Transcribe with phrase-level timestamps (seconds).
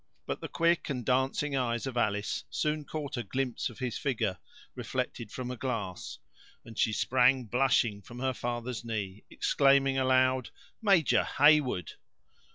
[0.25, 4.39] But the quick and dancing eyes of Alice soon caught a glimpse of his figure
[4.73, 6.17] reflected from a glass,
[6.65, 10.49] and she sprang blushing from her father's knee, exclaiming aloud:
[10.81, 11.93] "Major Heyward!"